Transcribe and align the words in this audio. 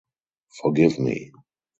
Forgive 0.59 0.97
me. 0.97 1.29